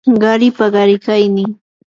[0.21, 1.51] qaripa qarikaynin